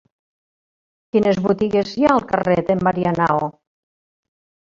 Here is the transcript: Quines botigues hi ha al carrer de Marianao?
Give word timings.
Quines 1.15 1.41
botigues 1.43 1.91
hi 1.99 2.07
ha 2.07 2.15
al 2.15 2.25
carrer 2.33 2.57
de 2.71 2.77
Marianao? 2.87 3.51